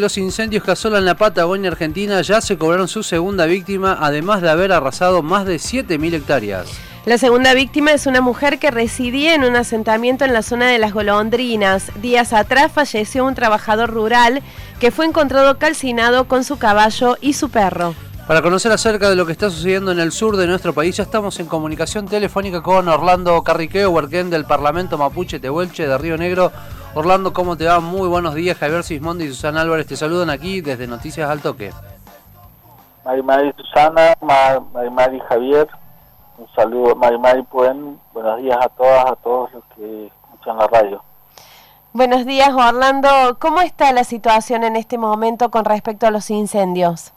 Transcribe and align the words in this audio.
Los 0.00 0.16
incendios 0.16 0.64
que 0.64 0.70
asolan 0.70 1.04
la 1.04 1.16
Patagonia 1.16 1.70
Argentina 1.70 2.22
ya 2.22 2.40
se 2.40 2.56
cobraron 2.56 2.88
su 2.88 3.02
segunda 3.02 3.44
víctima, 3.44 3.98
además 4.00 4.40
de 4.40 4.48
haber 4.48 4.72
arrasado 4.72 5.22
más 5.22 5.44
de 5.44 5.56
7.000 5.56 6.14
hectáreas. 6.14 6.66
La 7.04 7.18
segunda 7.18 7.52
víctima 7.52 7.92
es 7.92 8.06
una 8.06 8.22
mujer 8.22 8.58
que 8.58 8.70
residía 8.70 9.34
en 9.34 9.44
un 9.44 9.54
asentamiento 9.54 10.24
en 10.24 10.32
la 10.32 10.40
zona 10.40 10.70
de 10.70 10.78
las 10.78 10.94
Golondrinas. 10.94 11.92
Días 12.00 12.32
atrás 12.32 12.72
falleció 12.72 13.26
un 13.26 13.34
trabajador 13.34 13.90
rural 13.90 14.42
que 14.80 14.90
fue 14.92 15.04
encontrado 15.04 15.58
calcinado 15.58 16.26
con 16.26 16.42
su 16.42 16.56
caballo 16.56 17.18
y 17.20 17.34
su 17.34 17.50
perro. 17.50 17.94
Para 18.26 18.40
conocer 18.40 18.72
acerca 18.72 19.10
de 19.10 19.16
lo 19.16 19.26
que 19.26 19.32
está 19.32 19.50
sucediendo 19.50 19.92
en 19.92 20.00
el 20.00 20.12
sur 20.12 20.38
de 20.38 20.46
nuestro 20.46 20.72
país, 20.72 20.96
ya 20.96 21.02
estamos 21.02 21.38
en 21.38 21.44
comunicación 21.44 22.08
telefónica 22.08 22.62
con 22.62 22.88
Orlando 22.88 23.42
Carriqueo, 23.42 23.90
huerquén 23.90 24.30
del 24.30 24.46
Parlamento 24.46 24.96
Mapuche 24.96 25.38
Tehuelche 25.38 25.86
de 25.86 25.98
Río 25.98 26.16
Negro. 26.16 26.50
Orlando, 26.94 27.32
¿cómo 27.32 27.56
te 27.56 27.64
va? 27.64 27.80
Muy 27.80 28.06
buenos 28.06 28.34
días. 28.34 28.58
Javier 28.58 28.82
Sismondi 28.82 29.24
y 29.24 29.28
Susana 29.28 29.62
Álvarez 29.62 29.86
te 29.86 29.96
saludan 29.96 30.28
aquí 30.28 30.60
desde 30.60 30.86
Noticias 30.86 31.30
al 31.30 31.40
Toque. 31.40 31.72
Mari 33.02 33.22
Mari 33.22 33.54
Susana, 33.56 34.14
Mari 34.20 34.90
Mari 34.90 35.20
Javier, 35.20 35.68
un 36.36 36.46
saludo. 36.54 36.94
Mari 36.94 37.18
Mari 37.18 37.42
Puen, 37.44 37.98
buenos 38.12 38.42
días 38.42 38.58
a 38.60 38.68
todas, 38.68 39.06
a 39.06 39.16
todos 39.16 39.50
los 39.54 39.64
que 39.74 40.06
escuchan 40.06 40.58
la 40.58 40.66
radio. 40.66 41.02
Buenos 41.94 42.26
días, 42.26 42.50
Orlando. 42.50 43.08
¿Cómo 43.38 43.62
está 43.62 43.90
la 43.92 44.04
situación 44.04 44.62
en 44.62 44.76
este 44.76 44.98
momento 44.98 45.50
con 45.50 45.64
respecto 45.64 46.06
a 46.06 46.10
los 46.10 46.28
incendios? 46.28 47.14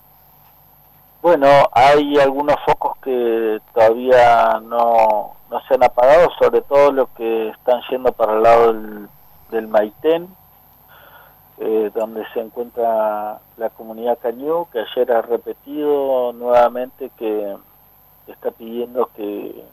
Bueno, 1.22 1.48
hay 1.74 2.18
algunos 2.18 2.56
focos 2.66 2.98
que 3.04 3.60
todavía 3.74 4.62
no, 4.64 5.34
no 5.50 5.62
se 5.68 5.74
han 5.74 5.84
apagado, 5.84 6.30
sobre 6.40 6.62
todo 6.62 6.94
los 6.94 7.10
que 7.10 7.50
están 7.50 7.82
yendo 7.90 8.14
para 8.14 8.34
el 8.36 8.44
lado 8.44 8.74
del 8.74 9.10
del 9.52 9.68
Maitén, 9.68 10.28
eh, 11.58 11.92
donde 11.96 12.26
se 12.34 12.42
encuentra 12.42 13.40
la 13.58 13.70
comunidad 13.70 14.20
Cañú, 14.20 14.68
que 14.72 14.80
ayer 14.80 15.12
ha 15.12 15.22
repetido 15.22 16.34
nuevamente 16.34 17.12
que 17.18 17.56
está 18.28 18.52
pidiendo 18.52 19.10
que 19.16 19.64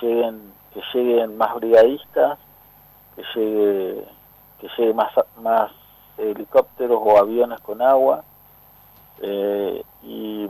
lleguen, 0.00 0.52
que 0.74 0.82
lleguen 0.92 1.36
más 1.36 1.54
brigadistas, 1.54 2.38
que 3.14 3.22
llegue, 3.34 4.08
que 4.60 4.68
llegue 4.76 4.94
más, 4.94 5.12
más 5.40 5.70
helicópteros 6.16 7.00
o 7.00 7.18
aviones 7.18 7.60
con 7.60 7.80
agua, 7.80 8.24
eh, 9.20 9.82
y 10.02 10.48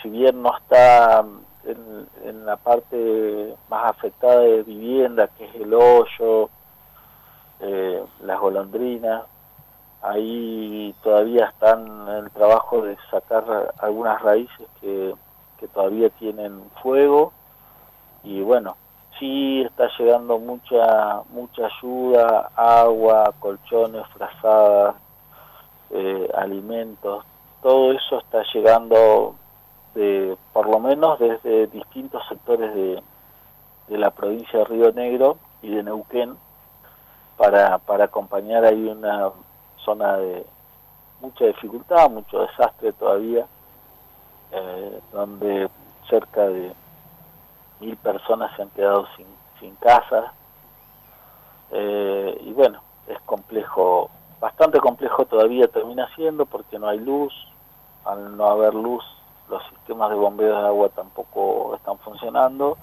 si 0.00 0.08
bien 0.08 0.42
no 0.42 0.56
está 0.56 1.20
en, 1.64 2.08
en 2.24 2.46
la 2.46 2.56
parte 2.56 3.54
más 3.68 3.90
afectada 3.90 4.40
de 4.40 4.62
vivienda, 4.62 5.28
que 5.36 5.44
es 5.44 5.54
el 5.56 5.74
hoyo, 5.74 6.48
eh, 7.62 8.04
las 8.22 8.40
golondrinas. 8.40 9.22
Ahí 10.02 10.94
todavía 11.02 11.46
están 11.46 12.08
en 12.08 12.24
el 12.24 12.30
trabajo 12.32 12.82
de 12.82 12.96
sacar 13.08 13.72
algunas 13.78 14.20
raíces 14.20 14.66
que, 14.80 15.14
que 15.58 15.68
todavía 15.68 16.10
tienen 16.10 16.60
fuego. 16.82 17.32
Y 18.24 18.40
bueno, 18.40 18.76
sí 19.18 19.62
está 19.62 19.88
llegando 19.96 20.40
mucha 20.40 21.22
mucha 21.30 21.66
ayuda, 21.66 22.50
agua, 22.56 23.32
colchones, 23.38 24.04
frazadas, 24.08 24.96
eh, 25.90 26.28
alimentos. 26.34 27.24
Todo 27.62 27.92
eso 27.92 28.18
está 28.18 28.42
llegando 28.52 29.36
de, 29.94 30.36
por 30.52 30.68
lo 30.68 30.80
menos 30.80 31.20
desde 31.20 31.68
distintos 31.68 32.22
sectores 32.28 32.74
de, 32.74 33.00
de 33.86 33.98
la 33.98 34.10
provincia 34.10 34.58
de 34.58 34.64
Río 34.64 34.92
Negro 34.92 35.36
y 35.62 35.70
de 35.70 35.84
Neuquén 35.84 36.36
para, 37.42 37.76
para 37.78 38.04
acompañar 38.04 38.64
ahí 38.64 38.86
una 38.86 39.32
zona 39.84 40.16
de 40.16 40.46
mucha 41.20 41.44
dificultad, 41.46 42.08
mucho 42.08 42.38
desastre 42.42 42.92
todavía, 42.92 43.48
eh, 44.52 45.00
donde 45.12 45.68
cerca 46.08 46.42
de 46.42 46.72
mil 47.80 47.96
personas 47.96 48.54
se 48.54 48.62
han 48.62 48.70
quedado 48.70 49.08
sin, 49.16 49.26
sin 49.58 49.74
casa. 49.74 50.32
Eh, 51.72 52.42
y 52.44 52.52
bueno, 52.52 52.80
es 53.08 53.20
complejo, 53.22 54.08
bastante 54.38 54.78
complejo 54.78 55.24
todavía 55.24 55.66
termina 55.66 56.08
siendo 56.14 56.46
porque 56.46 56.78
no 56.78 56.86
hay 56.86 57.00
luz, 57.00 57.34
al 58.04 58.36
no 58.36 58.46
haber 58.46 58.72
luz 58.72 59.02
los 59.48 59.60
sistemas 59.70 60.10
de 60.10 60.16
bombeo 60.16 60.60
de 60.60 60.66
agua 60.68 60.90
tampoco 60.90 61.74
están 61.74 61.98
funcionando 61.98 62.78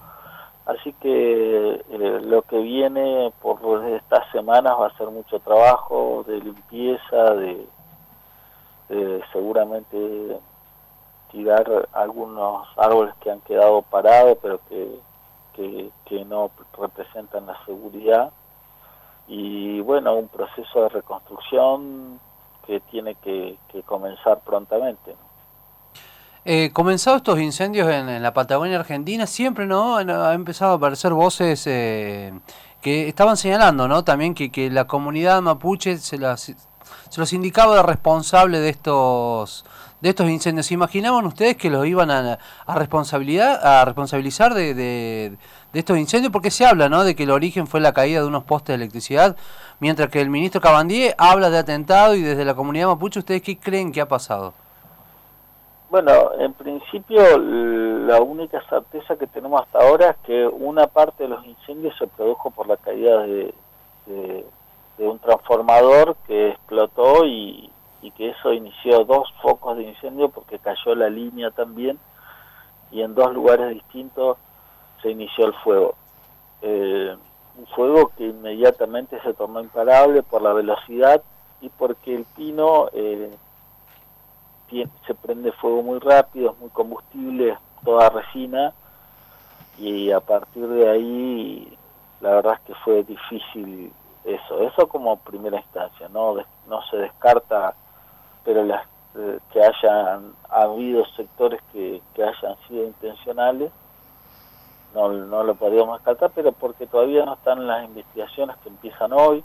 Así 0.70 0.94
que 0.94 1.82
eh, 1.90 2.22
lo 2.22 2.44
que 2.44 2.60
viene 2.60 3.34
por 3.42 3.60
estas 3.88 4.32
semanas 4.32 4.76
va 4.80 4.86
a 4.86 4.98
ser 4.98 5.08
mucho 5.08 5.40
trabajo 5.40 6.24
de 6.28 6.40
limpieza, 6.40 7.34
de, 7.34 7.68
seguramente 9.34 10.40
tirar 11.32 11.90
algunos 11.92 12.68
árboles 12.78 13.16
que 13.22 13.32
han 13.32 13.42
quedado 13.42 13.82
parados 13.84 14.38
pero 14.42 14.60
que, 14.68 15.00
que, 16.06 16.26
no 16.26 16.52
representan 16.78 17.48
la 17.48 17.66
seguridad 17.66 18.32
y 19.28 19.80
bueno, 19.82 20.16
un 20.16 20.28
proceso 20.28 20.84
de 20.84 20.90
reconstrucción 20.90 22.20
que 22.68 22.80
tiene 22.92 23.16
que, 23.16 23.58
que 23.72 23.82
comenzar 23.84 24.40
prontamente. 24.42 25.16
Eh, 26.46 26.72
comenzado 26.72 27.18
estos 27.18 27.40
incendios 27.40 27.90
en, 27.92 28.24
la 28.24 28.34
Patagonia 28.34 28.80
Argentina, 28.80 29.28
siempre 29.28 29.66
no 29.66 29.98
ha 29.98 30.34
empezado 30.34 30.72
a 30.72 30.76
aparecer 30.76 31.14
voces 31.14 31.64
eh, 31.68 32.34
que 32.82 33.10
estaban 33.10 33.36
señalando 33.36 33.88
¿no? 33.88 34.04
también 34.04 34.34
que, 34.34 34.50
que 34.50 34.70
la 34.70 34.88
comunidad 34.88 35.42
mapuche 35.42 35.98
se, 35.98 36.18
las, 36.18 36.54
los 37.18 37.34
indicaba 37.34 37.76
de 37.76 37.84
responsable 37.84 38.60
de 38.60 38.70
estos 38.70 39.66
de 40.02 40.10
estos 40.10 40.30
incendios. 40.30 40.68
¿Se 40.68 40.74
imaginaban 40.74 41.26
ustedes 41.26 41.58
que 41.58 41.70
los 41.70 41.86
iban 41.86 42.10
a, 42.10 42.40
a 42.66 42.76
responsabilidad 42.76 43.60
a 43.62 43.84
responsabilizar 43.84 44.54
de, 44.54 44.74
de, 44.74 45.38
de, 45.74 45.80
estos 45.80 45.98
incendios? 45.98 46.32
Porque 46.32 46.52
se 46.52 46.66
habla 46.66 46.88
¿no? 46.88 47.04
de 47.04 47.16
que 47.16 47.24
el 47.24 47.32
origen 47.32 47.68
fue 47.68 47.82
la 47.82 47.92
caída 47.94 48.22
de 48.22 48.28
unos 48.28 48.46
postes 48.46 48.70
de 48.70 48.76
electricidad, 48.76 49.36
mientras 49.82 50.10
que 50.10 50.22
el 50.22 50.30
ministro 50.30 50.62
Cabandier 50.62 51.16
habla 51.18 51.50
de 51.50 51.58
atentado 51.58 52.16
y 52.16 52.22
desde 52.22 52.46
la 52.46 52.54
comunidad 52.54 52.88
mapuche, 52.88 53.20
¿ustedes 53.20 53.42
qué 53.42 53.58
creen 53.58 53.92
que 53.92 54.00
ha 54.00 54.08
pasado? 54.08 54.54
Bueno, 55.90 56.34
en 56.38 56.54
principio 56.54 57.40
la 57.40 58.22
única 58.22 58.62
certeza 58.70 59.16
que 59.16 59.26
tenemos 59.26 59.60
hasta 59.62 59.80
ahora 59.80 60.12
es 60.12 60.18
que 60.18 60.46
una 60.46 60.86
parte 60.86 61.24
de 61.24 61.30
los 61.30 61.44
incendios 61.44 61.98
se 61.98 62.06
produjo 62.06 62.52
por 62.52 62.68
la 62.68 62.78
caída 62.78 63.24
de, 63.24 63.54
un 65.00 65.18
transformador 65.18 66.16
que 66.28 66.50
explotó 66.50 67.26
y, 67.26 67.72
que 68.16 68.30
eso 68.30 68.54
inició 68.54 69.04
dos 69.06 69.34
focos 69.42 69.78
de 69.78 69.84
incendio 69.84 70.30
porque 70.30 70.60
cayó 70.60 70.94
la 70.94 71.10
línea 71.10 71.52
también 71.52 71.98
y 72.92 73.02
en 73.02 73.16
dos 73.16 73.34
lugares 73.34 73.74
distintos 73.74 74.38
se 75.02 75.10
inició 75.10 75.48
el 75.48 75.54
fuego. 75.64 75.96
Eh, 76.62 77.16
un 77.58 77.66
fuego 77.68 78.12
que 78.18 78.26
inmediatamente 78.26 79.20
se 79.22 79.34
tornó 79.34 79.60
imparable 79.62 80.22
por 80.22 80.42
la 80.42 80.54
velocidad 80.54 81.24
y 81.62 81.70
porque 81.70 82.14
el 82.14 82.26
pino... 82.36 82.90
Eh, 82.94 83.32
se 84.70 85.16
prende 85.16 85.52
fuego 85.54 85.84
muy 85.84 86.00
rápido, 86.00 86.52
es 86.52 86.60
muy 86.60 86.70
combustible, 86.70 87.58
toda 87.84 88.10
resina, 88.10 88.74
y 89.78 90.12
a 90.12 90.20
partir 90.20 90.68
de 90.68 90.90
ahí 90.90 91.78
la 92.22 92.32
verdad 92.32 92.54
es 92.56 92.60
que 92.62 92.76
fue 92.84 93.04
difícil 93.04 93.92
eso, 94.24 94.62
eso 94.62 94.88
como 94.88 95.18
primera 95.18 95.58
instancia, 95.58 96.10
no, 96.10 96.36
no 96.68 96.82
se 96.90 96.98
descarta, 96.98 97.74
pero 98.44 98.64
las 98.64 98.86
eh, 99.16 99.40
que 99.52 99.60
hayan 99.64 100.34
habido 100.50 101.06
sectores 101.16 101.62
que, 101.72 102.02
hayan 102.18 102.58
sido 102.68 102.86
intencionales, 102.86 103.72
no, 104.94 105.10
no 105.10 105.44
lo 105.44 105.56
podríamos 105.56 105.98
descartar, 105.98 106.32
pero 106.36 106.52
porque 106.52 106.86
todavía 106.86 107.26
no 107.26 107.34
están 107.36 107.66
las 107.66 107.86
investigaciones 107.86 108.58
que 108.58 108.70
empiezan 108.70 109.14
hoy, 109.14 109.44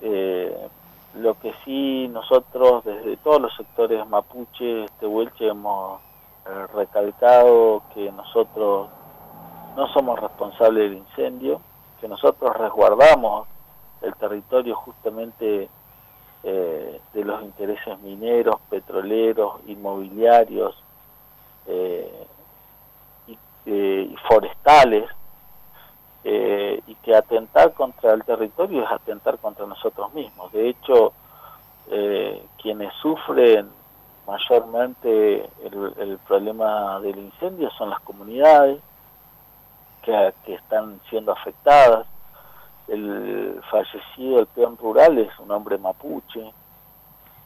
eh, 0.00 0.68
lo 1.14 1.38
que 1.38 1.52
sí 1.64 2.08
nosotros 2.08 2.84
desde 2.84 3.16
todos 3.18 3.40
los 3.40 3.56
sectores 3.56 4.06
mapuche, 4.08 4.84
este 4.84 5.06
Huelche, 5.06 5.48
hemos 5.48 6.00
eh, 6.46 6.66
recalcado 6.74 7.82
que 7.94 8.10
nosotros 8.12 8.88
no 9.76 9.86
somos 9.92 10.18
responsables 10.18 10.90
del 10.90 10.98
incendio, 10.98 11.60
que 12.00 12.08
nosotros 12.08 12.56
resguardamos 12.56 13.48
el 14.02 14.14
territorio 14.14 14.74
justamente 14.76 15.68
eh, 16.44 17.00
de 17.12 17.24
los 17.24 17.42
intereses 17.42 17.98
mineros, 18.00 18.56
petroleros, 18.70 19.60
inmobiliarios 19.66 20.74
eh, 21.66 22.26
y, 23.66 24.16
forestales, 24.28 25.04
y 26.24 26.94
que 26.96 27.14
atentar 27.14 27.72
contra 27.72 28.12
el 28.12 28.22
territorio 28.24 28.84
es 28.84 28.90
atentar 28.90 29.38
contra 29.38 29.66
nosotros 29.66 30.12
mismos. 30.12 30.52
De 30.52 30.68
hecho, 30.68 31.12
eh, 31.90 32.44
quienes 32.60 32.92
sufren 32.94 33.70
mayormente 34.26 35.48
el, 35.64 36.18
problema 36.26 37.00
del 37.00 37.18
incendio 37.18 37.70
son 37.70 37.88
las 37.88 38.00
comunidades 38.00 38.78
que, 40.02 40.34
que, 40.44 40.54
están 40.54 41.00
siendo 41.08 41.32
afectadas. 41.32 42.06
El 42.88 43.60
fallecido, 43.70 44.40
el 44.40 44.46
peón 44.48 44.76
rural, 44.76 45.18
es 45.18 45.38
un 45.38 45.50
hombre 45.50 45.78
mapuche. 45.78 46.52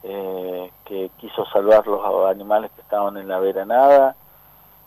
eh, 0.03 0.71
que 0.83 1.09
quiso 1.17 1.45
salvar 1.45 1.87
los 1.87 2.29
animales 2.29 2.71
que 2.71 2.81
estaban 2.81 3.15
en 3.15 3.29
la 3.29 3.39
veranada 3.39 4.17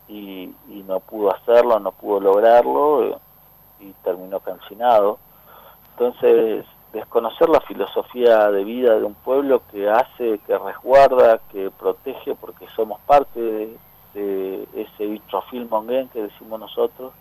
y, 0.09 0.53
no 0.87 1.01
pudo 1.01 1.35
hacerlo, 1.35 1.81
no 1.81 1.91
pudo 1.93 2.21
lograrlo 2.21 3.03
eh, 3.03 3.19
y 3.81 3.93
terminó 4.05 4.41
cancinado. 4.41 5.19
Entonces, 5.93 6.65
desconocer 6.93 7.49
la 7.49 7.61
filosofía 7.61 8.51
de 8.51 8.65
vida 8.65 8.99
de 8.99 9.05
un 9.05 9.15
pueblo 9.15 9.63
que 9.71 9.89
hace, 9.89 10.39
que 10.47 10.59
resguarda, 10.59 11.41
que 11.51 11.71
protege, 11.71 12.35
porque 12.35 12.67
somos 12.75 13.01
parte 13.01 13.77
de, 14.15 14.67
ese 14.75 15.07
bitrofil 15.07 15.69
monguén 15.69 16.09
que 16.09 16.23
decimos 16.23 16.59
nosotros, 16.59 17.13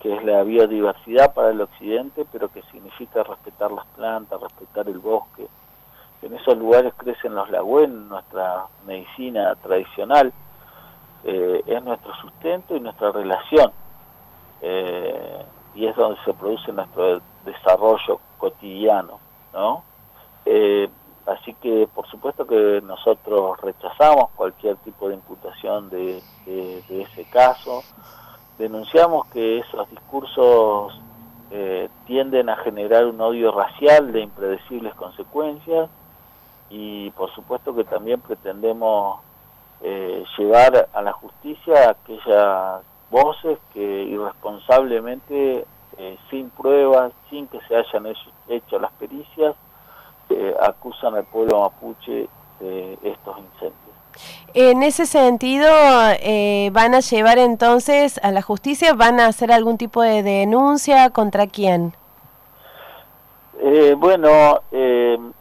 que 0.00 0.14
es 0.14 0.24
la 0.24 0.42
biodiversidad 0.42 1.32
para 1.32 1.50
el 1.50 1.60
occidente, 1.60 2.26
pero 2.30 2.48
que 2.48 2.62
significa 2.70 3.22
respetar 3.22 3.72
las 3.72 3.86
plantas, 3.96 4.40
respetar 4.40 4.88
el 4.88 4.98
bosque. 4.98 5.48
En 6.20 6.34
esos 6.34 6.58
lugares 6.58 6.92
crecen 6.96 7.34
los 7.34 7.50
lagüen, 7.50 8.08
nuestra 8.08 8.66
medicina 8.86 9.54
tradicional, 9.56 10.32
eh, 11.24 11.62
es 11.66 11.82
nuestro 11.82 12.14
sustento 12.16 12.76
y 12.76 12.80
nuestra 12.80 13.10
relación. 13.10 13.72
Eh, 14.60 15.44
y 15.78 15.86
es 15.86 15.94
donde 15.94 16.18
se 16.24 16.34
produce 16.34 16.72
nuestro 16.72 17.20
desarrollo 17.44 18.18
cotidiano, 18.36 19.20
¿no? 19.52 19.84
Eh, 20.44 20.88
así 21.24 21.54
que 21.54 21.88
por 21.94 22.04
supuesto 22.08 22.44
que 22.48 22.80
nosotros 22.82 23.60
rechazamos 23.60 24.30
cualquier 24.34 24.76
tipo 24.78 25.08
de 25.08 25.14
imputación 25.14 25.88
de, 25.88 26.20
ese 26.88 27.24
caso, 27.30 27.84
denunciamos 28.58 29.28
que 29.28 29.58
esos 29.58 29.88
discursos 29.90 31.00
eh, 31.52 31.88
tienden 32.06 32.48
a 32.48 32.56
generar 32.56 33.06
un 33.06 33.20
odio 33.20 33.52
racial 33.52 34.10
de 34.10 34.22
impredecibles 34.22 34.94
consecuencias 34.94 35.88
y 36.70 37.10
por 37.10 37.32
supuesto 37.36 37.72
que 37.72 37.84
también 37.84 38.20
pretendemos 38.20 39.20
eh, 39.82 40.24
llevar 40.36 40.88
a 40.92 41.02
la 41.02 41.12
justicia 41.12 41.90
aquellas 41.90 42.82
voces 43.10 43.58
que 43.72 43.80
irresponsablemente 44.04 45.66
eh, 45.96 46.16
sin 46.30 46.50
pruebas, 46.50 47.12
sin 47.28 47.48
que 47.48 47.58
se 47.66 47.74
hayan 47.74 48.06
hecho, 48.48 48.78
las 48.78 48.92
pericias, 48.92 49.56
eh, 50.30 50.54
acusan 50.62 51.14
al 51.16 51.24
pueblo 51.24 51.60
mapuche 51.60 52.28
de 52.60 52.98
estos 53.02 53.36
incendios. 53.38 53.74
En 54.54 54.82
ese 54.82 55.06
sentido, 55.06 55.68
eh, 56.20 56.70
¿van 56.72 56.94
a 56.94 57.00
llevar 57.00 57.38
entonces 57.38 58.20
a 58.22 58.30
la 58.30 58.42
justicia? 58.42 58.94
¿Van 58.94 59.18
a 59.18 59.26
hacer 59.26 59.50
algún 59.50 59.78
tipo 59.78 60.02
de 60.02 60.22
denuncia 60.22 61.10
contra 61.10 61.46
quién? 61.46 61.94
bueno, 63.98 64.60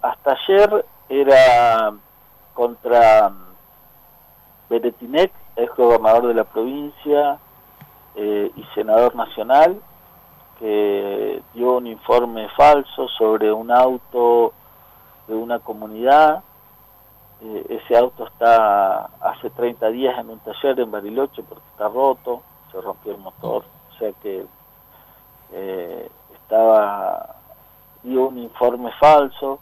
hasta 0.01 0.31
ayer 0.31 0.85
era 1.07 1.93
contra 2.55 3.31
Beretinek, 4.69 5.31
ex 5.55 5.75
gobernador 5.75 6.27
de 6.27 6.33
la 6.33 6.43
provincia 6.43 7.39
y 8.17 8.63
senador 8.73 9.15
nacional, 9.15 9.79
que 10.59 11.41
dio 11.53 11.77
un 11.77 11.87
informe 11.87 12.49
falso 12.49 13.07
sobre 13.09 13.51
un 13.51 13.71
auto 13.71 14.53
de 15.27 15.35
una 15.35 15.59
comunidad. 15.59 16.43
Eh, 17.41 17.81
ese 17.81 17.97
auto 17.97 18.25
está 18.25 19.09
hace 19.21 19.49
30 19.51 19.89
días 19.89 20.17
en 20.17 20.31
un 20.31 20.39
taller 20.39 20.79
en 20.79 20.89
Bariloche 20.89 21.43
porque 21.43 21.63
está 21.71 21.87
roto, 21.87 22.41
se 22.71 22.81
rompió 22.81 23.11
el 23.11 23.19
motor, 23.19 23.63
o 23.93 23.97
sea 23.99 24.11
que 24.23 24.45
eh, 25.51 26.09
estaba 26.33 27.35
dio 28.03 28.27
un 28.27 28.37
informe 28.39 28.91
falso, 28.99 29.59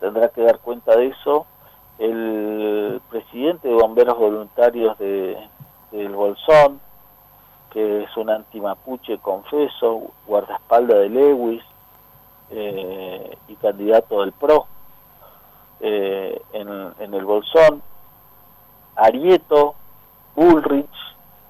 tendrá 0.00 0.28
que 0.28 0.42
dar 0.42 0.58
cuenta 0.60 0.96
de 0.96 1.08
eso. 1.08 1.46
El 1.98 3.00
presidente 3.10 3.68
de 3.68 3.74
Bomberos 3.74 4.16
Voluntarios 4.16 4.96
de, 4.98 5.36
del 5.90 6.14
Bolsón, 6.14 6.80
que 7.70 8.04
es 8.04 8.16
un 8.16 8.30
antimapuche 8.30 9.18
confeso, 9.18 10.12
guardaespaldas 10.26 10.98
de 10.98 11.08
Lewis 11.08 11.62
eh, 12.50 13.36
y 13.48 13.56
candidato 13.56 14.22
del 14.22 14.32
PRO 14.32 14.66
eh, 15.80 16.40
en, 16.52 17.14
el 17.14 17.24
Bolsón, 17.24 17.82
Arieto, 18.96 19.74
Bullrich 20.34 20.88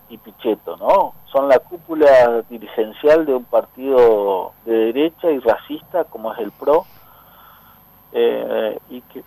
y 0.09 0.19
Pichetto, 0.19 0.77
¿no? 0.77 1.15
Son 1.33 1.49
la 1.49 1.59
cúpula 1.61 2.43
dirigencial 2.49 3.27
de 3.27 3.35
un 3.35 3.45
partido 3.45 4.53
de 4.65 4.73
derecha 4.93 5.31
y 5.31 5.39
racista 5.39 6.05
como 6.05 6.33
es 6.33 6.39
el 6.41 6.51
PRO 6.53 6.85
eh, 8.13 8.79
y 8.91 9.01
que, 9.03 9.23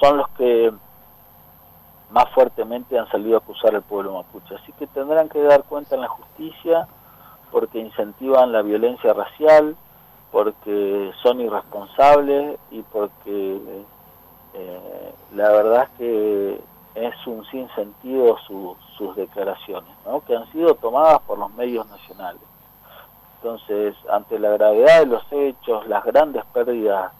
son 0.00 0.16
los 0.16 0.28
que 0.30 0.72
más 2.10 2.28
fuertemente 2.30 2.98
han 2.98 3.08
salido 3.10 3.36
a 3.36 3.38
acusar 3.38 3.74
al 3.74 3.82
pueblo 3.82 4.14
mapuche. 4.14 4.54
Así 4.54 4.72
que 4.72 4.86
tendrán 4.86 5.28
que 5.28 5.42
dar 5.42 5.64
cuenta 5.64 5.94
en 5.94 6.02
la 6.02 6.08
justicia 6.08 6.88
porque 7.50 7.78
incentivan 7.78 8.52
la 8.52 8.62
violencia 8.62 9.12
racial, 9.12 9.76
porque 10.30 11.12
son 11.22 11.40
irresponsables 11.40 12.58
y 12.70 12.82
porque 12.82 13.84
eh, 14.54 15.14
la 15.34 15.50
verdad 15.50 15.84
es 15.84 15.98
que 15.98 16.60
es 16.94 17.26
un 17.26 17.44
sinsentido 17.46 18.36
sus 18.96 19.16
declaraciones, 19.16 19.90
¿no? 20.04 20.20
que 20.24 20.34
han 20.34 20.50
sido 20.52 20.74
tomadas 20.74 21.20
por 21.20 21.38
los 21.38 21.52
medios 21.54 21.88
nacionales. 21.88 22.42
Entonces, 23.36 23.94
ante 24.10 24.38
la 24.38 24.50
gravedad 24.50 25.00
de 25.00 25.06
los 25.06 25.24
hechos, 25.30 25.86
las 25.86 26.04
grandes 26.04 26.44
pérdidas 26.46 27.12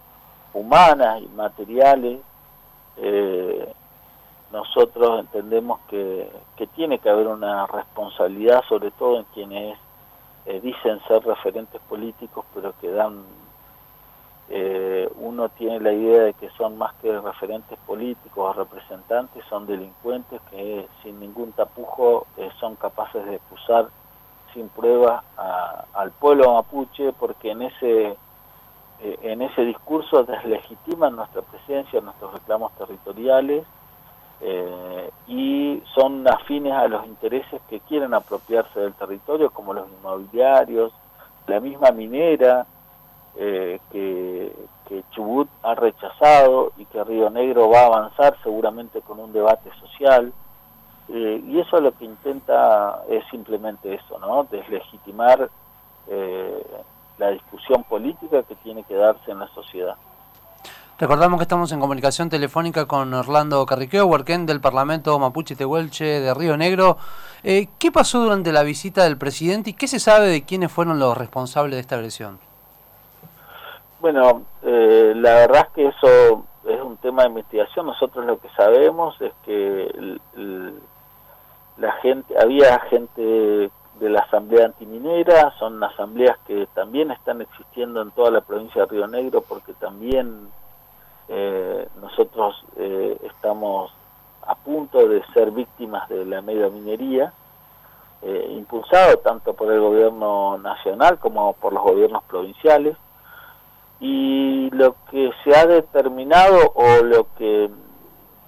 humanas 0.53 1.21
y 1.21 1.27
materiales, 1.29 2.19
eh, 2.97 3.73
nosotros 4.51 5.19
entendemos 5.19 5.79
que, 5.89 6.29
tiene 6.75 6.99
que 6.99 7.09
haber 7.09 7.27
una 7.27 7.67
responsabilidad, 7.67 8.63
sobre 8.67 8.91
todo 8.91 9.19
en 9.19 9.25
quienes 9.33 9.77
eh, 10.45 10.59
dicen 10.61 10.99
ser 11.07 11.23
referentes 11.23 11.79
políticos, 11.87 12.45
pero 12.53 12.73
que 12.79 12.89
dan, 12.89 13.23
eh, 14.49 15.09
uno 15.17 15.49
tiene 15.49 15.79
la 15.79 15.93
idea 15.93 16.23
de 16.23 16.33
que 16.33 16.49
son 16.51 16.77
más 16.77 16.93
que 16.95 17.19
referentes 17.19 17.77
políticos 17.85 18.37
o 18.37 18.53
representantes, 18.53 19.43
son 19.49 19.67
delincuentes 19.67 20.41
que 20.49 20.87
sin 21.03 21.19
ningún 21.19 21.51
tapujo 21.51 22.27
eh, 22.37 22.49
son 22.59 22.75
capaces 22.75 23.25
de 23.25 23.35
acusar 23.35 23.89
sin 24.53 24.67
pruebas 24.69 25.23
al 25.93 26.11
pueblo 26.11 26.53
mapuche, 26.55 27.13
porque 27.13 27.51
en 27.51 27.61
ese 27.61 28.17
en 29.01 29.41
ese 29.41 29.61
discurso 29.61 30.23
deslegitiman 30.23 31.15
nuestra 31.15 31.41
presencia, 31.43 32.01
nuestros 32.01 32.33
reclamos 32.33 32.73
territoriales, 32.73 33.65
eh, 34.41 35.09
y 35.27 35.83
son 35.93 36.27
afines 36.27 36.73
a 36.73 36.87
los 36.87 37.05
intereses 37.05 37.61
que 37.69 37.81
quieren 37.81 38.13
apropiarse 38.13 38.79
del 38.79 38.93
territorio, 38.93 39.51
como 39.51 39.73
los 39.73 39.87
inmobiliarios, 39.99 40.93
la 41.47 41.59
misma 41.59 41.91
minera 41.91 42.65
eh, 43.35 43.79
que, 43.91 44.51
Chubut 45.11 45.47
ha 45.61 45.75
rechazado 45.75 46.71
y 46.77 46.85
que 46.85 47.03
Río 47.03 47.29
Negro 47.29 47.69
va 47.69 47.81
a 47.81 47.85
avanzar 47.85 48.35
seguramente 48.41 49.01
con 49.01 49.19
un 49.19 49.31
debate 49.31 49.69
social. 49.79 50.33
Eh, 51.09 51.43
y 51.45 51.59
eso 51.59 51.79
lo 51.79 51.91
que 51.95 52.05
intenta 52.05 53.03
es 53.07 53.23
simplemente 53.29 53.93
eso, 53.93 54.17
¿no? 54.19 54.45
Deslegitimar 54.45 55.49
la 57.19 57.29
discusión 57.29 57.83
política 57.83 58.41
que 58.41 58.55
tiene 58.55 58.83
que 58.83 58.95
darse 58.95 59.29
en 59.29 59.39
la 59.39 59.47
sociedad. 59.49 59.95
Recordamos 60.99 61.37
que 61.39 61.43
estamos 61.43 61.71
en 61.71 61.79
comunicación 61.79 62.29
telefónica 62.29 62.85
con 62.85 63.13
Orlando 63.13 63.65
Carriqueo, 63.65 64.05
huarquén 64.05 64.45
del 64.45 64.59
Parlamento 64.59 65.17
Mapuche 65.17 65.55
Tehuelche 65.55 66.19
de 66.19 66.33
Río 66.33 66.57
Negro. 66.57 66.97
Eh, 67.41 67.69
¿Qué 67.79 67.89
pasó 67.89 68.19
durante 68.19 68.51
la 68.51 68.63
visita 68.63 69.05
del 69.05 69.17
presidente 69.17 69.69
y 69.69 69.73
qué 69.75 69.87
se 69.87 69.97
sabe 69.97 70.27
de 70.27 70.43
quiénes 70.43 70.73
fueron 70.73 70.99
los 70.99 71.17
responsables 71.17 71.75
de 71.75 71.79
esta 71.79 71.95
agresión? 71.95 72.37
Bueno, 74.01 74.41
eh, 74.61 75.13
la 75.15 75.35
verdad 75.35 75.67
es 75.67 75.73
que 75.73 75.87
eso 75.87 76.45
es 76.67 76.81
un 76.81 76.97
tema 76.97 77.21
de 77.21 77.29
investigación. 77.29 77.85
Nosotros 77.85 78.25
lo 78.25 78.37
que 78.37 78.49
sabemos 78.49 79.15
es 79.21 79.31
que 79.45 80.19
la 81.77 81.93
gente, 82.01 82.35
había 82.37 82.77
gente 82.89 83.21
de 83.21 84.09
la 84.09 84.19
Asamblea 84.19 84.65
Antiminera, 84.65 85.53
son 85.59 85.81
asambleas 85.81 86.37
que 86.45 86.67
también 86.75 87.09
están 87.11 87.39
existiendo 87.39 88.01
en 88.01 88.11
toda 88.11 88.31
la 88.31 88.41
provincia 88.41 88.81
de 88.81 88.87
Río 88.89 89.07
Negro 89.07 89.41
porque 89.47 89.71
también 89.75 90.49
eh, 91.31 91.87
nosotros 92.01 92.65
eh, 92.75 93.15
estamos 93.23 93.91
a 94.47 94.55
punto 94.55 95.07
de 95.07 95.23
ser 95.31 95.51
víctimas 95.51 96.09
de 96.09 96.25
la 96.25 96.41
minería, 96.41 97.31
eh, 98.23 98.47
impulsado 98.57 99.17
tanto 99.17 99.53
por 99.53 99.71
el 99.71 99.79
gobierno 99.79 100.57
nacional 100.57 101.19
como 101.19 101.53
por 101.53 101.71
los 101.71 101.83
gobiernos 101.83 102.23
provinciales. 102.23 102.97
Y 103.99 104.71
lo 104.71 104.95
que 105.11 105.29
se 105.43 105.55
ha 105.55 105.67
determinado 105.67 106.71
o 106.73 107.03
lo 107.03 107.27
que 107.37 107.69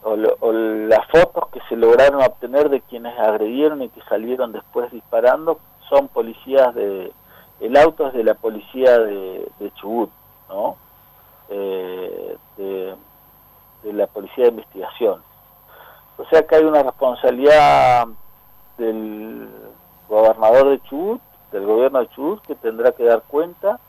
o, 0.03 0.15
las 0.15 1.05
fotos 1.09 1.49
que 1.49 1.59
se 1.69 1.75
lograron 1.75 2.23
obtener 2.23 2.69
de 2.69 2.81
quienes 2.81 3.17
agredieron 3.19 3.83
y 3.83 3.89
que 3.89 4.01
salieron 4.09 4.53
después 4.53 4.91
disparando 4.91 5.59
son 5.87 6.07
policías 6.07 6.73
de 6.73 7.11
el 7.59 7.77
auto 7.77 8.07
es 8.07 8.13
de 8.13 8.23
la 8.23 8.33
policía 8.33 8.97
de 8.97 9.71
Chubut, 9.75 10.09
¿no? 10.49 10.77
Eh, 11.51 12.37
de, 12.57 13.93
la 13.93 14.07
Policía 14.07 14.45
de 14.45 14.51
Investigación. 14.51 15.21
O 16.17 16.25
sea 16.25 16.45
que 16.47 16.55
hay 16.55 16.63
una 16.63 16.83
responsabilidad 16.83 18.07
del 18.77 19.49
gobernador 20.07 20.69
de 20.69 20.81
Chubut, 20.83 21.21
del 21.51 21.65
gobierno 21.65 21.99
de 21.99 22.09
Chubut, 22.09 22.41
que 22.43 22.55
tendrá 22.55 22.91
que 22.93 23.03
dar 23.03 23.23
cuenta 23.23 23.79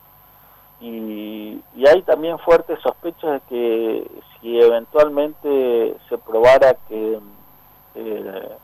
y, 0.80 1.62
hay 1.86 2.02
también 2.02 2.38
fuertes 2.40 2.80
sospechas 2.80 3.32
de 3.32 3.40
que 3.48 4.10
si 4.40 4.60
eventualmente 4.60 5.96
se 6.08 6.18
probara 6.18 6.74
que, 6.88 7.20
eh, 7.94 8.56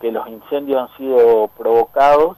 que 0.00 0.12
los 0.12 0.26
incendios 0.28 0.82
han 0.82 0.96
sido 0.98 1.48
provocados, 1.56 2.36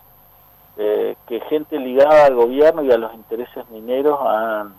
eh, 0.77 1.17
que 1.27 1.41
gente 1.43 1.79
ligada 1.79 2.27
al 2.27 2.35
gobierno 2.37 2.83
y 2.83 2.93
a 2.93 2.99
los 2.99 3.15
intereses 3.15 3.69
mineros 3.71 4.19
han, 4.21 4.75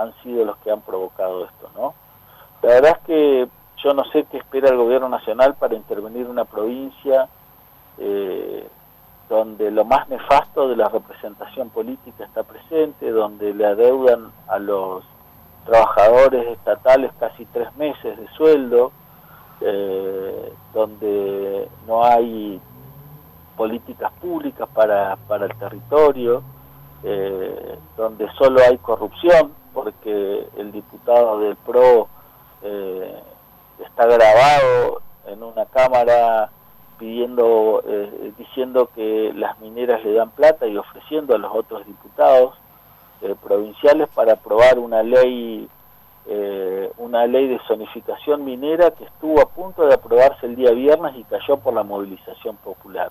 han 0.00 0.14
sido 0.22 0.44
los 0.44 0.56
que 0.58 0.70
han 0.70 0.80
provocado 0.80 1.44
esto, 1.44 1.70
¿no? 1.74 1.94
La 2.62 2.74
verdad 2.74 2.98
es 2.98 3.06
que 3.06 3.48
yo 3.82 3.94
no 3.94 4.04
sé 4.06 4.24
qué 4.30 4.38
espera 4.38 4.70
el 4.70 4.76
gobierno 4.76 5.08
nacional 5.08 5.54
para 5.54 5.76
intervenir 5.76 6.22
en 6.22 6.30
una 6.30 6.44
provincia 6.44 7.28
eh, 7.98 8.66
donde 9.28 9.70
lo 9.70 9.84
más 9.84 10.08
nefasto 10.08 10.68
de 10.68 10.76
la 10.76 10.88
representación 10.88 11.70
política 11.70 12.24
está 12.24 12.42
presente, 12.42 13.10
donde 13.10 13.52
le 13.52 13.66
adeudan 13.66 14.32
a 14.48 14.58
los 14.58 15.04
trabajadores 15.66 16.46
estatales 16.48 17.12
casi 17.20 17.44
tres 17.46 17.74
meses 17.76 18.16
de 18.16 18.26
sueldo, 18.28 18.90
eh, 19.60 20.52
donde 20.72 21.68
no 21.86 22.04
hay 22.04 22.60
políticas 23.56 24.12
públicas 24.20 24.68
para, 24.72 25.16
para 25.28 25.46
el 25.46 25.54
territorio, 25.56 26.42
eh, 27.02 27.78
donde 27.96 28.28
solo 28.38 28.60
hay 28.66 28.78
corrupción, 28.78 29.52
porque 29.72 30.48
el 30.56 30.72
diputado 30.72 31.40
del 31.40 31.56
PRO 31.56 32.08
eh, 32.62 33.22
está 33.84 34.06
grabado 34.06 35.02
en 35.26 35.42
una 35.42 35.66
cámara 35.66 36.50
pidiendo, 36.98 37.82
eh, 37.86 38.32
diciendo 38.36 38.90
que 38.94 39.32
las 39.34 39.58
mineras 39.60 40.04
le 40.04 40.14
dan 40.14 40.30
plata 40.30 40.66
y 40.66 40.76
ofreciendo 40.76 41.34
a 41.34 41.38
los 41.38 41.54
otros 41.54 41.86
diputados 41.86 42.54
provinciales 43.42 44.08
para 44.14 44.34
aprobar 44.34 44.78
una 44.78 45.02
ley 45.02 45.68
una 46.98 47.26
ley 47.26 47.48
de 47.48 47.58
zonificación 47.66 48.44
minera 48.44 48.92
que 48.92 49.04
estuvo 49.04 49.40
a 49.40 49.48
punto 49.48 49.86
de 49.86 49.94
aprobarse 49.94 50.46
el 50.46 50.54
día 50.54 50.70
viernes 50.70 51.16
y 51.16 51.24
cayó 51.24 51.56
por 51.56 51.74
la 51.74 51.82
movilización 51.82 52.56
popular 52.58 53.10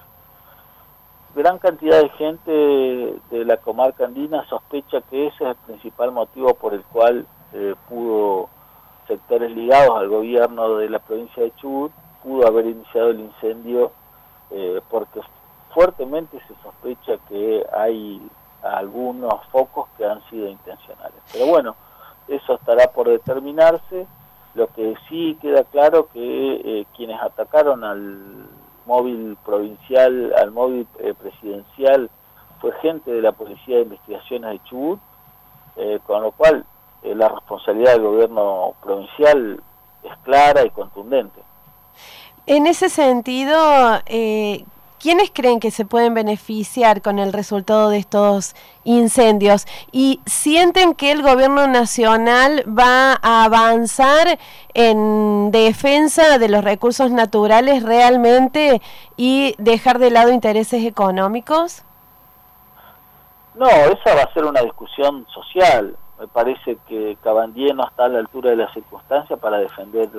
gran 1.35 1.59
cantidad 1.59 2.01
de 2.01 2.09
gente 2.09 2.51
de 2.51 3.45
la 3.45 3.57
comarca 3.57 4.05
andina 4.05 4.47
sospecha 4.47 5.01
que 5.01 5.27
ese 5.27 5.43
es 5.43 5.49
el 5.49 5.55
principal 5.55 6.11
motivo 6.11 6.53
por 6.55 6.73
el 6.73 6.83
cual 6.83 7.25
eh, 7.53 7.75
pudo 7.87 8.49
sectores 9.07 9.51
ligados 9.51 9.97
al 9.97 10.09
gobierno 10.09 10.77
de 10.77 10.89
la 10.89 10.99
provincia 10.99 11.43
de 11.43 11.53
Chubut 11.55 11.91
pudo 12.23 12.47
haber 12.47 12.65
iniciado 12.65 13.09
el 13.11 13.21
incendio 13.21 13.91
eh, 14.49 14.81
porque 14.89 15.21
fuertemente 15.73 16.39
se 16.47 16.55
sospecha 16.63 17.17
que 17.29 17.65
hay 17.71 18.21
algunos 18.61 19.45
focos 19.51 19.87
que 19.97 20.05
han 20.05 20.21
sido 20.29 20.47
intencionales. 20.47 21.21
Pero 21.31 21.47
bueno, 21.47 21.75
eso 22.27 22.55
estará 22.55 22.91
por 22.91 23.07
determinarse. 23.07 24.07
Lo 24.55 24.67
que 24.67 24.95
sí 25.07 25.37
queda 25.41 25.63
claro 25.65 26.09
que 26.11 26.19
eh, 26.63 26.85
quienes 26.95 27.21
atacaron 27.21 27.83
al 27.83 28.36
móvil 28.87 29.37
provincial 29.45 30.33
al 30.35 30.51
móvil 30.51 30.87
eh, 30.99 31.13
presidencial 31.13 32.09
fue 32.59 32.71
gente 32.81 33.11
de 33.11 33.21
la 33.21 33.33
Policía 33.33 33.75
de 33.75 33.81
Investigaciones 33.83 34.51
de 34.51 34.63
Chubut, 34.63 34.99
eh, 35.75 35.99
con 36.07 36.23
lo 36.23 36.31
cual 36.31 36.65
eh, 37.03 37.13
la 37.13 37.29
responsabilidad 37.29 37.93
del 37.93 38.01
gobierno 38.01 38.73
provincial 38.81 39.61
es 40.03 40.17
clara 40.23 40.65
y 40.65 40.71
contundente. 40.71 41.39
En 42.47 42.65
ese 42.65 42.89
sentido, 42.89 43.55
¿Quiénes 44.99 45.29
creen 45.31 45.59
que 45.59 45.69
se 45.69 45.85
pueden 45.85 46.15
beneficiar 46.15 47.03
con 47.03 47.19
el 47.19 47.31
resultado 47.31 47.89
de 47.89 47.99
estos 47.99 48.55
incendios? 48.83 49.67
¿Y 49.91 50.21
sienten 50.25 50.95
que 50.95 51.11
el 51.11 51.21
gobierno 51.21 51.67
nacional 51.67 52.63
va 52.67 53.19
a 53.21 53.43
avanzar 53.43 54.39
en 54.73 55.51
defensa 55.51 56.39
de 56.39 56.49
los 56.49 56.63
recursos 56.63 57.11
naturales 57.11 57.83
realmente 57.83 58.81
y 59.17 59.53
dejar 59.59 59.99
de 59.99 60.09
lado 60.09 60.31
intereses 60.31 60.83
económicos? 60.83 61.83
No, 63.53 63.67
esa 63.67 64.15
va 64.15 64.23
a 64.23 64.33
ser 64.33 64.45
una 64.45 64.61
discusión 64.61 65.27
social. 65.31 65.95
Me 66.19 66.27
parece 66.27 66.77
que 66.87 67.17
Cabandier 67.21 67.75
no 67.75 67.87
está 67.87 68.05
a 68.05 68.09
la 68.09 68.19
altura 68.19 68.49
de 68.49 68.55
las 68.55 68.73
circunstancias 68.73 69.39
para 69.39 69.59
defender 69.59 70.09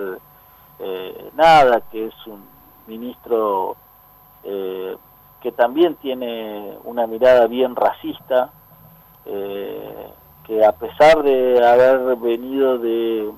eh, 0.78 1.30
nada, 1.34 1.80
que 1.90 2.06
es 2.06 2.14
un 2.26 2.46
ministro 2.86 3.76
eh, 4.50 4.96
que 5.42 5.52
también 5.52 5.96
tiene 5.96 6.78
una 6.84 7.06
mirada 7.06 7.46
bien 7.46 7.76
racista, 7.76 8.50
eh, 9.26 10.08
que 10.44 10.64
a 10.64 10.72
pesar 10.72 11.22
de 11.22 11.62
haber 11.62 12.16
venido 12.16 12.78
de, 12.78 13.30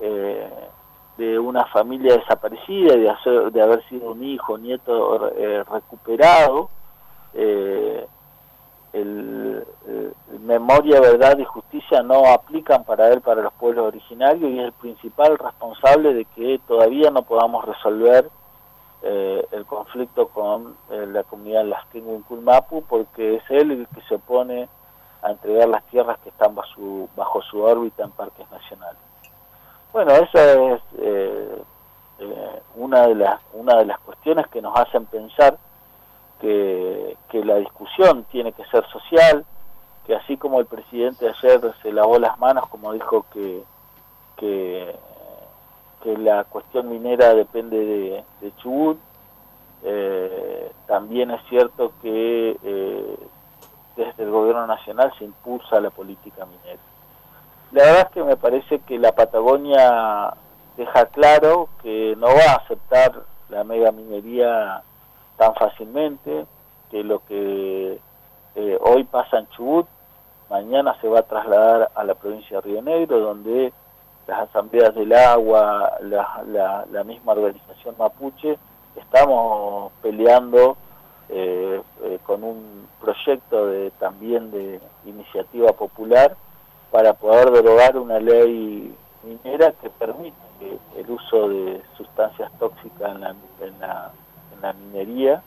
eh, 0.00 0.50
de 1.16 1.38
una 1.38 1.64
familia 1.66 2.18
desaparecida, 2.18 2.94
de, 2.94 3.50
de 3.50 3.62
haber 3.62 3.82
sido 3.88 4.12
un 4.12 4.22
hijo, 4.22 4.58
nieto 4.58 5.32
recuperado, 5.72 6.68
el, 8.92 9.64
memoria, 10.40 11.00
verdad 11.00 11.38
y 11.38 11.44
justicia 11.44 12.02
no 12.02 12.26
aplican 12.26 12.84
para 12.84 13.08
él, 13.08 13.22
para 13.22 13.42
los 13.42 13.52
pueblos 13.54 13.86
originarios, 13.86 14.50
y 14.50 14.58
es 14.58 14.66
el 14.66 14.72
principal 14.72 15.38
responsable 15.38 16.12
de 16.12 16.26
que 16.26 16.60
todavía 16.68 17.10
no 17.10 17.22
podamos 17.22 17.64
resolver 17.64 18.28
eh, 19.06 19.46
el 19.52 19.66
conflicto 19.66 20.28
con 20.28 20.78
eh, 20.90 21.06
la 21.06 21.24
comunidad 21.24 21.66
Lasquengo 21.66 22.22
Culmapu 22.26 22.84
porque 22.84 23.34
es 23.34 23.42
él 23.50 23.70
el 23.70 23.86
que 23.88 24.00
se 24.08 24.14
opone 24.14 24.66
a 25.22 25.30
entregar 25.30 25.68
las 25.68 25.84
tierras 25.88 26.18
que 26.20 26.30
están 26.30 26.54
bajo 26.54 26.68
su, 26.74 27.08
bajo 27.14 27.42
su 27.42 27.62
órbita 27.62 28.02
en 28.02 28.12
parques 28.12 28.50
nacionales. 28.50 29.00
Bueno, 29.92 30.12
esa 30.12 30.52
es 30.52 30.80
eh, 30.96 31.62
una, 32.76 33.06
de 33.06 33.14
las, 33.14 33.40
una 33.52 33.76
de 33.76 33.84
las 33.84 33.98
cuestiones 34.00 34.46
que 34.46 34.62
nos 34.62 34.74
hacen 34.74 35.04
pensar 35.04 35.58
que, 36.40 37.18
que 37.28 37.44
la 37.44 37.56
discusión 37.56 38.24
tiene 38.30 38.52
que 38.52 38.64
ser 38.66 38.86
social, 38.88 39.44
que 40.06 40.16
así 40.16 40.38
como 40.38 40.60
el 40.60 40.66
presidente 40.66 41.28
ayer 41.28 41.60
se 41.82 41.92
lavó 41.92 42.18
las 42.18 42.38
manos, 42.38 42.68
como 42.68 42.94
dijo 42.94 43.26
que, 43.34 43.62
que 44.38 44.96
que 46.04 46.16
la 46.18 46.44
cuestión 46.44 46.90
minera 46.90 47.34
depende 47.34 48.24
de, 48.40 48.56
Chubut. 48.58 48.98
Eh, 49.82 50.70
también 50.86 51.30
es 51.30 51.40
cierto 51.48 51.92
que 52.02 52.56
eh, 52.62 53.16
desde 53.96 54.22
el 54.22 54.30
gobierno 54.30 54.66
nacional 54.66 55.12
se 55.18 55.24
impulsa 55.24 55.80
la 55.80 55.90
política 55.90 56.44
minera. 56.44 56.80
La 57.72 57.84
verdad 57.84 58.06
es 58.06 58.12
que 58.12 58.22
me 58.22 58.36
parece 58.36 58.78
que 58.80 58.98
la 58.98 59.12
Patagonia 59.12 60.34
deja 60.76 61.06
claro 61.06 61.70
que 61.82 62.14
no 62.18 62.26
va 62.26 62.52
a 62.52 62.56
aceptar 62.56 63.22
la 63.48 63.64
mega 63.64 63.90
minería 63.90 64.82
tan 65.38 65.54
fácilmente, 65.54 66.46
que 66.90 67.02
lo 67.02 67.24
que 67.24 67.98
eh, 68.56 68.78
hoy 68.82 69.04
pasa 69.04 69.38
en 69.38 69.48
Chubut, 69.50 69.86
mañana 70.50 70.96
se 71.00 71.08
va 71.08 71.20
a 71.20 71.22
trasladar 71.22 71.90
a 71.94 72.04
la 72.04 72.14
provincia 72.14 72.60
de 72.60 72.62
Río 72.62 72.82
Negro, 72.82 73.20
donde 73.20 73.72
las 74.26 74.48
asambleas 74.48 74.94
del 74.94 75.12
agua, 75.12 75.98
la, 76.00 76.86
la, 76.90 77.04
misma 77.04 77.32
organización 77.32 77.94
mapuche, 77.98 78.58
estamos 78.96 79.92
peleando 80.02 80.76
eh, 81.28 81.80
eh, 82.02 82.18
con 82.24 82.42
un 82.42 82.88
proyecto 83.00 83.66
de 83.66 83.90
también 83.92 84.50
de 84.50 84.80
iniciativa 85.04 85.72
popular 85.72 86.36
para 86.90 87.12
poder 87.14 87.50
derogar 87.50 87.98
una 87.98 88.18
ley 88.18 88.94
minera 89.22 89.72
que 89.72 89.90
permite 89.90 90.34
el 90.96 91.10
uso 91.10 91.48
de 91.48 91.82
sustancias 91.96 92.50
tóxicas 92.58 93.18
la, 93.18 93.34
en 93.60 93.80
la, 93.80 94.12
en 94.54 94.60
la 94.62 94.72
minería 94.72 95.42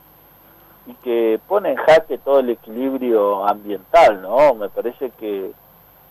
y 0.85 0.93
que 0.95 1.39
pone 1.47 1.71
en 1.71 1.77
jaque 1.77 2.17
todo 2.17 2.39
el 2.39 2.49
equilibrio 2.49 3.45
ambiental, 3.45 4.21
¿no? 4.21 4.53
Me 4.53 4.69
parece 4.69 5.09
que 5.11 5.51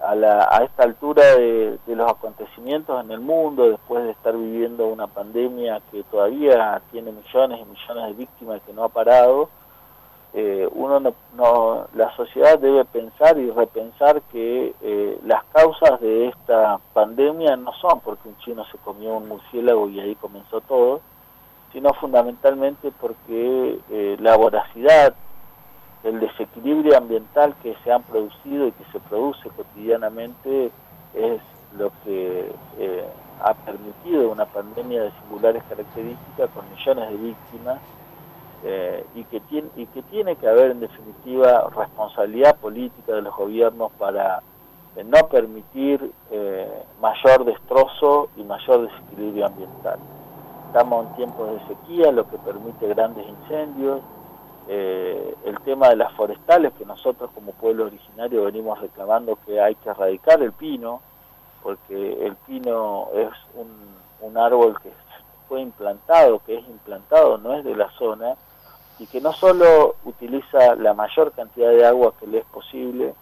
a, 0.00 0.14
la, 0.14 0.48
a 0.50 0.64
esta 0.64 0.84
altura 0.84 1.36
de, 1.36 1.78
los 1.86 2.10
acontecimientos 2.10 3.02
en 3.04 3.10
el 3.10 3.20
mundo, 3.20 3.70
después 3.70 4.04
de 4.04 4.10
estar 4.10 4.36
viviendo 4.36 4.86
una 4.86 5.06
pandemia 5.06 5.80
que 5.90 6.02
todavía 6.04 6.80
tiene 6.90 7.12
millones 7.12 7.60
y 7.60 7.64
millones 7.64 8.06
de 8.06 8.12
víctimas 8.12 8.60
que 8.66 8.72
no 8.72 8.84
ha 8.84 8.88
parado, 8.88 9.48
eh, 10.34 10.68
uno 10.72 11.00
no, 11.34 11.86
la 11.94 12.14
sociedad 12.14 12.58
debe 12.58 12.84
pensar 12.84 13.38
y 13.38 13.50
repensar 13.50 14.20
que 14.32 14.74
eh, 14.82 15.18
las 15.24 15.44
causas 15.44 15.98
de 16.00 16.28
esta 16.28 16.78
pandemia 16.92 17.56
no 17.56 17.72
son 17.80 18.00
porque 18.00 18.28
un 18.28 18.36
chino 18.38 18.64
se 18.66 18.76
comió 18.78 19.16
un 19.16 19.28
murciélago 19.28 19.88
y 19.88 20.00
ahí 20.00 20.14
comenzó 20.16 20.60
todo, 20.60 21.00
sino 21.72 21.94
fundamentalmente 21.94 22.92
porque 23.00 23.78
eh, 23.90 24.16
la 24.20 24.36
voracidad 24.36 25.14
el 26.04 26.20
desequilibrio 26.20 26.96
ambiental 26.96 27.54
que 27.62 27.74
se 27.82 27.92
han 27.92 28.02
producido 28.02 28.68
y 28.68 28.72
que 28.72 28.84
se 28.92 29.00
produce 29.00 29.48
cotidianamente 29.50 30.70
es 31.14 31.40
lo 31.76 31.90
que 32.04 32.52
eh, 32.78 33.04
ha 33.42 33.54
permitido 33.54 34.30
una 34.30 34.46
pandemia 34.46 35.02
de 35.02 35.12
singulares 35.22 35.62
características 35.68 36.50
con 36.50 36.64
millones 36.70 37.10
de 37.10 37.16
víctimas 37.16 37.78
eh, 38.64 39.04
y, 39.14 39.24
que 39.24 39.40
tiene, 39.40 39.68
y 39.76 39.86
que 39.86 40.02
tiene 40.02 40.36
que 40.36 40.48
haber 40.48 40.70
en 40.72 40.80
definitiva 40.80 41.68
responsabilidad 41.76 42.56
política 42.56 43.12
de 43.12 43.22
los 43.22 43.34
gobiernos 43.34 43.92
para 43.98 44.42
eh, 44.96 45.04
no 45.04 45.28
permitir 45.28 46.12
mayor 47.00 47.44
destrozo 47.44 48.28
y 48.36 48.42
mayor 48.42 48.88
desequilibrio 48.88 49.46
ambiental. 49.46 49.98
Estamos 50.68 51.06
en 51.06 51.16
tiempos 51.16 51.50
de 51.52 51.74
sequía, 51.74 52.12
lo 52.12 52.28
que 52.28 52.38
permite 52.38 52.88
grandes 52.88 53.26
incendios, 53.26 54.00
el 54.68 55.58
tema 55.64 55.88
de 55.88 55.96
las 55.96 56.12
forestales, 56.14 56.72
que 56.74 56.84
nosotros 56.84 57.30
como 57.34 57.52
pueblo 57.52 57.84
originario 57.86 58.44
venimos 58.44 58.80
reclamando 58.80 59.38
que 59.46 59.60
hay 59.60 59.74
que 59.76 59.90
erradicar 59.90 60.42
el 60.42 60.52
pino, 60.52 61.00
porque 61.62 62.24
el 62.24 62.36
pino 62.46 63.08
es 63.14 63.30
un, 63.54 63.96
árbol 64.36 64.78
que 64.82 64.90
fue 65.48 65.62
implantado, 65.62 66.40
que 66.44 66.58
es 66.58 66.68
implantado, 66.68 67.38
no 67.38 67.54
es 67.54 67.64
de 67.64 67.74
la 67.74 67.88
zona, 67.92 68.34
y 68.98 69.06
que 69.06 69.20
no 69.20 69.32
solo 69.32 69.96
utiliza 70.04 70.74
la 70.74 70.92
mayor 70.92 71.32
cantidad 71.32 71.70
de 71.70 71.86
agua 71.86 72.12
que 72.20 72.26
le 72.26 72.38
es 72.38 72.44
posible, 72.46 73.14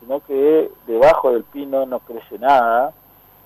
sino 0.00 0.20
que 0.20 0.70
debajo 0.86 1.30
del 1.30 1.44
pino 1.44 1.86
no 1.86 2.00
crece 2.00 2.38
nada, 2.38 2.92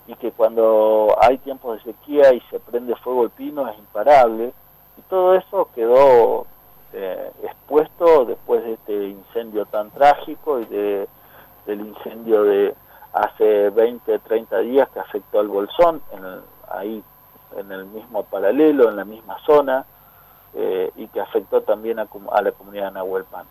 y 0.06 0.14
que 0.14 0.32
cuando 0.32 1.14
hay 1.20 1.36
tiempos 1.38 1.76
de 1.76 1.92
sequía 1.92 2.32
y 2.32 2.40
se 2.50 2.58
prende 2.58 2.96
fuego 2.96 3.24
el 3.24 3.30
pino 3.30 3.68
es 3.68 3.78
imparable, 3.78 4.54
y 4.96 5.02
todo 5.02 5.34
eso 5.34 5.68
quedó 5.74 6.46
eh, 6.92 7.30
expuesto 7.42 8.24
después 8.24 8.64
de 8.64 8.72
este 8.72 9.08
incendio 9.08 9.66
tan 9.66 9.90
trágico 9.90 10.60
y 10.60 10.64
de, 10.66 11.08
del 11.66 11.80
incendio 11.80 12.42
de 12.44 12.74
hace 13.12 13.70
20, 13.70 14.18
30 14.20 14.58
días 14.58 14.88
que 14.90 15.00
afectó 15.00 15.40
al 15.40 15.48
Bolsón, 15.48 16.02
en 16.12 16.42
ahí 16.68 17.02
en 17.56 17.72
el 17.72 17.86
mismo 17.86 18.22
paralelo, 18.24 18.88
en 18.88 18.96
la 18.96 19.04
misma 19.04 19.36
zona, 19.44 19.84
eh, 20.54 20.90
y 20.96 21.06
que 21.08 21.20
afectó 21.20 21.62
también 21.62 21.98
a, 21.98 22.08
la 22.42 22.52
comunidad 22.52 22.86
de 22.86 22.92
Nahuelpan. 22.92 23.46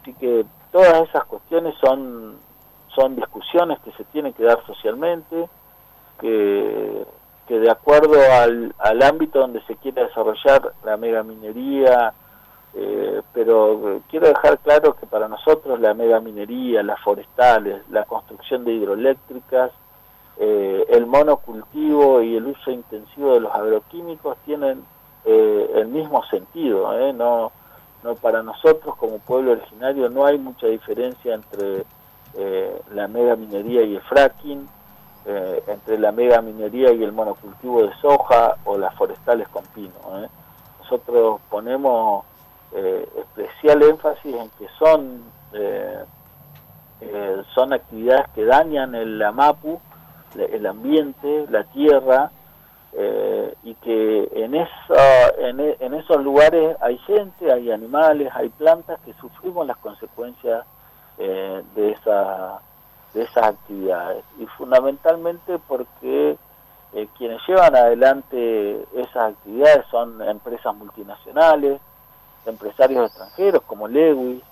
Así 0.00 0.14
que 0.14 0.44
todas 0.72 1.08
esas 1.08 1.24
cuestiones 1.24 1.74
son, 1.82 2.38
son 2.94 3.16
discusiones 3.16 3.78
que 3.80 3.92
se 3.92 4.04
tienen 4.04 4.32
que 4.32 4.44
dar 4.44 4.64
socialmente, 4.66 5.48
que, 6.18 7.06
que 7.46 7.58
de 7.58 7.70
acuerdo 7.70 8.18
al, 8.40 8.74
al 8.78 9.02
ámbito 9.02 9.38
donde 9.38 9.62
se 9.62 9.76
quiere 9.76 10.04
desarrollar 10.04 10.72
la 10.84 10.96
megaminería, 10.96 12.12
eh, 12.72 13.22
pero 13.32 14.00
quiero 14.08 14.28
dejar 14.28 14.58
claro 14.60 14.94
que 14.94 15.06
para 15.06 15.28
nosotros 15.28 15.80
la 15.80 15.92
megaminería, 15.94 16.82
las 16.82 17.00
forestales, 17.00 17.82
la 17.90 18.04
construcción 18.04 18.64
de 18.64 18.72
hidroeléctricas, 18.72 19.72
eh, 20.38 20.84
el 20.88 21.06
monocultivo 21.06 22.22
y 22.22 22.36
el 22.36 22.46
uso 22.46 22.70
intensivo 22.70 23.34
de 23.34 23.40
los 23.40 23.52
agroquímicos 23.52 24.36
tienen 24.44 24.84
eh, 25.24 25.70
el 25.74 25.88
mismo 25.88 26.24
sentido. 26.26 26.92
No, 27.12 27.50
no 28.04 28.14
para 28.14 28.42
nosotros 28.42 28.94
como 28.96 29.18
pueblo 29.18 29.52
originario 29.52 30.08
no 30.08 30.24
hay 30.24 30.38
mucha 30.38 30.66
diferencia 30.66 31.34
entre 31.34 31.84
la 32.94 33.08
megaminería 33.08 33.82
y 33.82 33.96
el 33.96 34.02
fracking, 34.02 34.68
entre 35.66 35.98
la 35.98 36.12
megaminería 36.12 36.92
y 36.92 37.02
el 37.02 37.10
monocultivo 37.10 37.82
de 37.82 37.92
soja 38.00 38.54
o 38.64 38.78
las 38.78 38.94
forestales 38.94 39.48
con 39.48 39.64
pino. 39.74 39.92
Nosotros 40.78 41.40
ponemos 41.50 42.24
eh, 42.72 43.08
especial 43.16 43.82
énfasis 43.82 44.32
en 44.32 44.48
que 44.50 44.68
son 44.78 45.24
eh, 45.52 46.04
eh, 47.00 47.42
son 47.52 47.72
actividades 47.72 48.28
que 48.32 48.44
dañan 48.44 48.94
el 48.94 49.20
Amapu, 49.20 49.80
el 50.36 50.66
ambiente, 50.66 51.46
la 51.50 51.64
tierra, 51.64 52.30
y 53.62 53.74
que 53.76 54.28
en, 54.32 54.54
esa, 54.54 55.28
e, 55.38 55.76
en, 55.80 55.94
esos 55.94 56.22
lugares 56.22 56.76
hay 56.80 56.98
gente, 56.98 57.52
hay 57.52 57.70
animales, 57.70 58.30
hay 58.34 58.48
plantas 58.50 59.00
que 59.04 59.12
sufrimos 59.14 59.66
las 59.66 59.76
consecuencias 59.78 60.64
de, 61.16 61.90
esa, 61.92 62.60
de 63.14 63.22
esas 63.22 63.44
actividades. 63.44 64.24
Y 64.38 64.46
fundamentalmente 64.46 65.58
porque 65.66 66.36
quienes 67.16 67.40
llevan 67.46 67.74
adelante 67.76 68.86
esas 68.94 69.34
actividades 69.34 69.86
son 69.90 70.20
empresas 70.22 70.74
multinacionales, 70.74 71.80
empresarios 72.46 73.06
extranjeros 73.06 73.62
como 73.62 73.88
Lewis, 73.88 74.42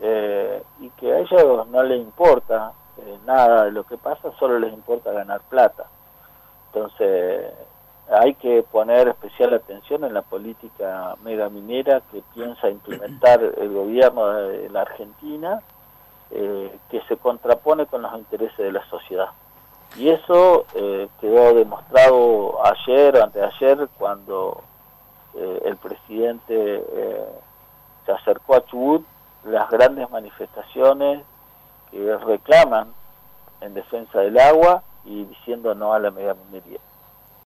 eh, 0.00 0.62
y 0.80 0.90
que 0.90 1.12
a 1.12 1.18
ellos 1.18 1.66
no 1.68 1.82
les 1.82 2.00
importa 2.00 2.72
eh, 2.98 3.18
nada 3.26 3.64
de 3.64 3.72
lo 3.72 3.84
que 3.84 3.96
pasa, 3.96 4.30
solo 4.38 4.58
les 4.58 4.72
importa 4.72 5.10
ganar 5.12 5.40
plata. 5.48 5.86
Entonces 6.66 7.52
hay 8.10 8.34
que 8.34 8.62
poner 8.62 9.08
especial 9.08 9.54
atención 9.54 10.04
en 10.04 10.14
la 10.14 10.22
política 10.22 11.16
megaminera 11.24 12.00
que 12.12 12.22
piensa 12.34 12.70
implementar 12.70 13.42
el 13.58 13.72
gobierno 13.72 14.26
de 14.26 14.68
la 14.70 14.82
Argentina, 14.82 15.60
eh, 16.30 16.78
que 16.90 17.00
se 17.08 17.16
contrapone 17.16 17.86
con 17.86 18.02
los 18.02 18.14
intereses 18.16 18.58
de 18.58 18.72
la 18.72 18.84
sociedad. 18.88 19.28
Y 19.96 20.10
eso 20.10 20.66
quedó 21.18 21.54
demostrado 21.54 22.58
ayer 22.62 23.16
o 23.16 23.24
anteayer 23.24 23.88
cuando 23.98 24.62
eh, 25.38 25.62
el 25.66 25.76
presidente 25.76 26.54
eh, 26.54 27.28
se 28.04 28.12
acercó 28.12 28.56
a 28.56 28.64
Chubut, 28.66 29.06
las 29.44 29.70
grandes 29.70 30.10
manifestaciones 30.10 31.22
que 31.90 32.16
reclaman 32.18 32.92
en 33.60 33.74
defensa 33.74 34.18
del 34.20 34.38
agua 34.38 34.82
y 35.04 35.24
diciendo 35.24 35.74
no 35.74 35.92
a 35.92 36.00
la 36.00 36.10
megaminería. 36.10 36.80